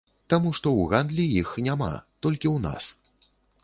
[0.33, 1.93] Таму што ў гандлі іх няма,
[2.27, 2.83] толькі ў нас.